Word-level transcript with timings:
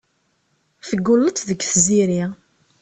Teggulleḍ 0.87 1.37
deg 1.49 1.59
Tiziri. 1.63 2.23